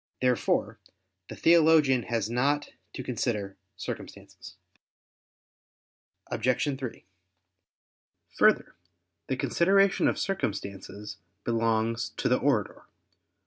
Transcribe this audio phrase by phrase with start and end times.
[0.19, 0.79] Therefore
[1.29, 4.55] the theologian has not to consider circumstances.
[6.31, 6.75] Obj.
[6.79, 7.05] 3:
[8.37, 8.75] Further,
[9.27, 12.85] the consideration of circumstances belongs to the orator.